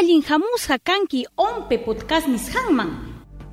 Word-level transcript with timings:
allin 0.00 0.22
hamusqa 0.22 0.78
kanki 0.78 1.26
ompe 1.36 1.76
podcast 1.78 2.26
nisqanman 2.28 2.90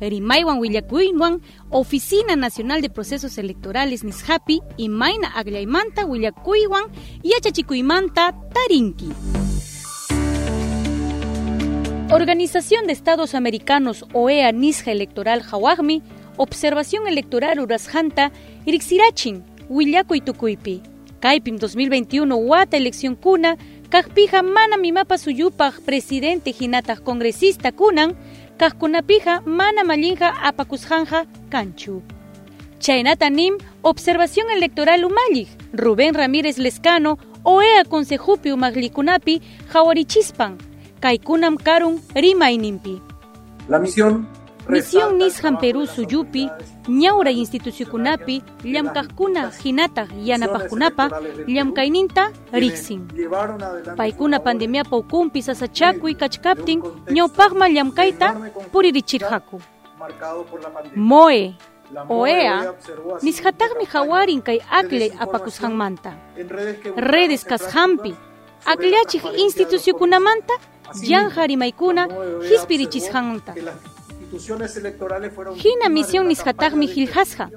rimaywan 0.00 0.58
willakuywan 0.58 1.40
Oficina 1.70 2.34
Nacional 2.36 2.82
de 2.82 2.88
Procesos 2.90 3.38
Electorales 3.38 4.02
nishapi 4.02 4.60
imayna 4.76 5.28
agllaymanta 5.36 6.04
willakuywan 6.04 6.84
yachachikuymanta 7.22 8.32
tarinki 8.54 9.08
Organización 12.10 12.86
de 12.88 12.92
Estados 12.92 13.34
Americanos 13.36 14.04
OEA 14.12 14.50
Nisja 14.52 14.90
Electoral 14.90 15.42
Hawagmi 15.42 16.02
Observación 16.38 17.06
Electoral 17.06 17.60
Urashanta 17.60 18.32
Irixirachin 18.66 19.44
Willakuy 19.68 20.20
Tukuypi 20.20 20.82
Kaipim 21.20 21.56
2021 21.56 22.34
Wata 22.34 22.76
Elección 22.76 23.14
Kuna 23.14 23.56
Kajpija 23.92 24.42
mana 24.42 24.76
mimapa 24.80 25.18
suyupaj 25.18 25.74
presidente 25.84 26.50
hinata 26.50 26.96
congresista 26.96 27.72
kunan 27.72 28.14
kajkunapija 28.56 29.42
mana 29.44 29.84
malinja 29.84 30.32
apakushanja 30.42 31.26
kanchu. 31.50 32.02
Chaynata 32.78 33.28
nim 33.30 33.58
observación 33.82 34.50
electoral 34.50 35.04
umalij 35.04 35.48
Rubén 35.74 36.14
Ramírez 36.14 36.56
Lescano 36.58 37.18
OEA 37.44 37.84
consejupi 37.84 38.52
umaglikunapi 38.52 39.42
jawarichispan 39.72 40.56
kaikunam 41.00 41.56
karun 41.56 42.00
rimainimpi. 42.14 43.02
La 43.68 43.78
misión 43.78 44.26
Misión 44.68 45.18
Nishan 45.18 45.58
Perú 45.58 45.86
Suyupi, 45.86 46.48
ñaura 46.88 47.30
institucionukunapi, 47.30 48.42
llamkajkuna 48.64 49.50
hinata 49.62 50.06
yanapajkunapa, 50.16 51.10
llamkaininta 51.46 52.30
riksin. 52.52 53.08
Paikuna 53.96 54.40
pandemia 54.40 54.84
paukumpi 54.84 55.42
sasachakuy 55.42 56.14
kachkaptin, 56.14 56.82
ñawpajma 57.10 57.68
llamkaita 57.68 58.28
puririchirhaku. 58.72 59.60
Moe, 60.96 61.54
OEA, 62.08 62.74
nishatakmi 63.22 63.86
jawarin 63.92 64.42
kay 64.42 64.60
akle 64.70 65.12
apakushanmanta. 65.18 66.12
Redes 66.96 67.44
kashampi, 67.44 68.14
akleachik 68.64 69.22
institucionkunamanta, 74.32 74.80
yanjarimaykuna 74.80 75.26
hispirichishanmanta. 75.26 75.62
Hina 75.62 75.88
misión 75.88 76.28
nishatagmi 76.28 76.86
hilhasja. 76.86 77.50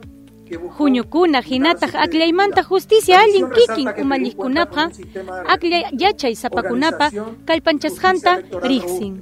Juñukuna 0.77 1.41
hinataq 1.41 1.95
aklaymanta 1.95 2.63
justicia 2.63 3.19
allin 3.19 3.49
kikin 3.49 3.89
umallikunapqa 4.01 4.91
aklay 5.47 5.83
yachay 5.99 6.35
sapakunapa 6.35 7.09
kallpanchasqanta 7.47 8.31
riqsin. 8.61 9.15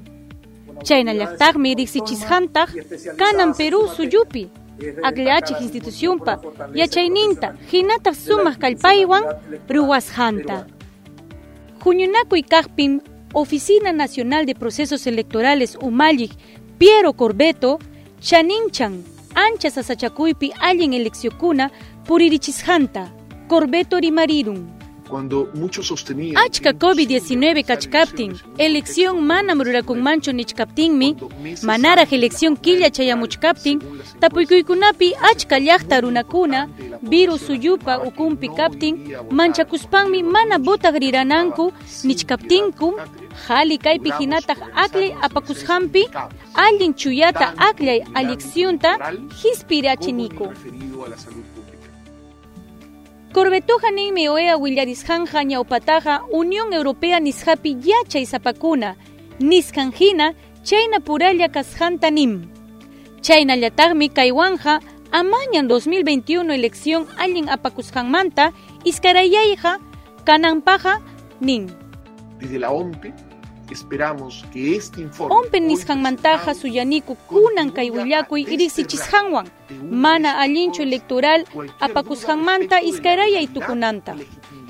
Chayna 0.83 1.13
llaqtaqmi 1.13 1.75
riqsichishqantaq 1.79 2.69
kanan 3.17 3.53
Perú 3.53 3.87
suyupi 3.95 4.49
aklachik 5.03 5.61
institucionpa 5.61 6.33
yachayninta 6.75 7.53
hinataq 7.71 8.15
sumaq 8.15 8.57
kallpaywan 8.59 9.23
ruwasqanta. 9.69 10.67
Juñunakuy 11.83 12.43
kaqpin 12.43 13.01
Oficina 13.33 13.91
Nacional 13.93 14.45
de 14.45 14.55
Procesos 14.55 15.07
Electorales 15.07 15.77
Umallik 15.81 16.31
Piero 16.83 17.13
Corbeto, 17.13 17.79
Chaninchan, 18.19 19.05
ancha 19.35 19.69
sasachakuypi 19.71 20.51
allin 20.59 20.93
elecciokuna 20.93 21.71
puririchisjanta, 22.05 23.09
Corbeto 23.47 23.97
rimarirun. 24.01 24.67
Cuando 25.07 25.47
muchos 25.53 25.87
sostenían 25.87 26.37
Achka 26.37 26.73
COVID-19 26.73 27.63
kachkaptin, 27.63 28.35
elección 28.57 29.25
mana 29.25 29.55
mururakunmancho 29.55 30.33
nichkaptinmi, 30.33 31.15
manaraj 31.61 32.11
elección 32.11 32.57
killa 32.57 32.89
chayamuchkaptin, 32.89 33.79
tapuykuykunapi 34.19 35.13
achka 35.31 35.59
llaqta 35.59 36.01
runakuna, 36.01 36.67
virus 37.01 37.41
suyupa 37.47 37.99
ukumpi 37.99 38.49
kaptin, 38.49 39.15
manchakuspanmi 39.29 40.23
mana 40.23 40.57
botaq 40.59 40.95
rirananku 40.99 41.71
nichkaptinku, 42.03 42.99
hali 43.47 43.77
kaypi 43.77 44.11
hinataq 44.19 44.59
aklay 44.75 45.11
apakushampi, 45.21 46.03
allin 46.55 46.93
chuyata 46.93 47.53
aklay 47.57 47.99
aleccionta 48.13 48.97
hispirachiniku. 49.41 50.47
Corbetoja 53.33 53.91
nimi 53.91 54.29
oea 54.29 54.57
willarisjanja 54.57 55.43
ñawpataja 55.43 56.21
Unión 56.31 56.73
Europea 56.73 57.19
nishapi 57.19 57.77
yachay 57.83 58.25
sapakuna, 58.25 58.95
niskanjina 59.39 60.33
chayna 60.63 60.99
puralla 60.99 61.47
kasjanta 61.49 62.11
nim. 62.11 62.47
Chayna 63.21 63.55
llatagmi 63.55 64.09
kaiwanja 64.09 64.79
amañan 65.11 65.67
2021 65.67 66.53
elección 66.53 67.07
allin 67.17 67.49
apakusjanmanta 67.49 68.53
iskarayayja 68.85 69.79
kananpaja 70.25 71.01
nin. 71.41 71.82
Desde 72.43 72.59
la 72.59 72.71
OMPE 72.71 73.13
esperamos 73.71 74.43
que 74.51 74.75
este 74.75 74.99
informe 75.01 75.33
Ompe 75.35 75.59
nisjanmantaja 75.61 76.53
suyaniku 76.53 77.15
kunan 77.29 77.71
kay 77.71 77.89
willakuy 77.89 78.41
iriksichisjanwan 78.53 79.47
mana 80.03 80.29
allinchu 80.43 80.81
electoral 80.81 81.45
apakusjanmanta 81.79 82.81
iskarayay 82.89 83.47
tukunanta. 83.47 84.13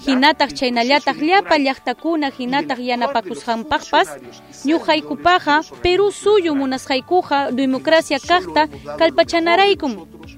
Hinataq 0.05 0.49
chaynallataq 0.57 1.17
llapa 1.27 1.55
llaqtakuna 1.65 2.27
hinataq 2.37 2.79
yanapakusjanpaqpas 2.89 4.07
ñuqaykupaqa 4.69 5.55
Perú 5.83 6.11
suyu 6.11 6.51
munasqaykuqa 6.61 7.37
democracia 7.61 8.19
kaqta 8.29 8.61
kalpachanaraykum 8.99 9.93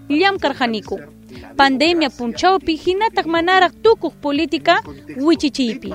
llamkarqaniku. 0.09 0.95
Pandemia 1.59 2.09
punchawpi 2.18 2.74
hinataq 2.84 3.25
manaraq 3.35 3.74
tukuq 3.84 4.13
política 4.25 4.74
wichichiypi. 5.25 5.91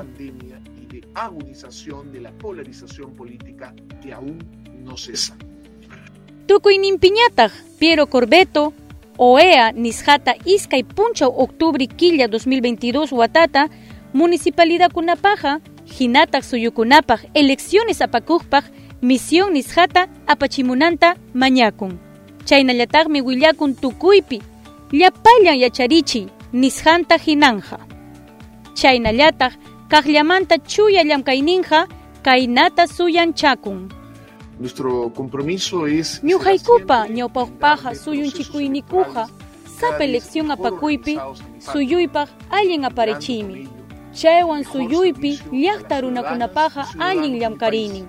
Agudización 1.15 2.13
de 2.13 2.21
la 2.21 2.31
polarización 2.33 3.15
política 3.15 3.75
que 4.03 4.13
aún 4.13 4.39
no 4.85 4.97
cesa. 4.97 5.37
Tukuyninpiñataq 6.47 7.53
Piero 7.79 8.09
Corbeto, 8.09 8.73
OEA 9.17 9.73
Nisjata 9.73 10.35
Iskay 10.45 10.83
Punchaw 10.83 11.33
Octubre 11.37 11.87
Quilla 11.87 12.27
2022 12.29 13.13
Watata, 13.13 13.71
Municipalidad 14.13 14.91
Kunapaja, 14.91 15.61
Hinataq 15.87 16.43
Suyukunapaj, 16.43 17.27
Elecciones 17.35 18.01
Apakujpaj, 18.01 18.65
Misión 19.01 19.53
Nisjata 19.53 20.09
Apachimunanta 20.27 21.17
Mañakun. 21.35 22.01
Chaynallataqmi 22.45 23.21
willakun 23.21 23.75
tukuypi, 23.75 24.43
llapallan 24.91 25.59
yacharichi, 25.59 26.29
Nisjanta 26.53 27.17
Hinanja. 27.19 27.79
Chaynallataq 28.75 29.53
kaqllamanta 29.91 30.57
chuya 30.59 31.03
llamkayninja, 31.05 31.87
kaynata 32.23 32.87
suyanchakun. 32.87 33.89
Nuestro 34.61 35.11
compromiso 35.15 35.87
es 35.87 36.23
Ñuqaykupa 36.23 37.09
ñawpaqpaqa 37.09 37.95
suyunchikuynikuqa 37.95 39.29
sapa 39.79 40.05
elección 40.05 40.51
apakuypi 40.51 41.19
suyuypaq 41.59 42.29
allin 42.51 42.85
aparechiymi. 42.85 43.69
Chaywan 44.15 44.65
suyuypi 44.65 45.39
llaqta 45.51 46.01
runakunapaqa 46.03 46.83
allin 46.99 47.41
llamkarinin. 47.41 48.07